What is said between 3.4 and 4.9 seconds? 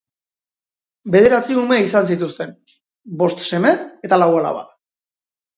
seme eta lau alaba.